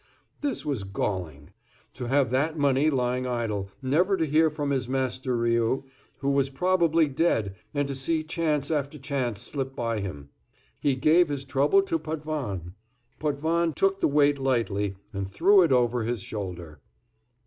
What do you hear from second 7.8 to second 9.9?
to see chance after chance slip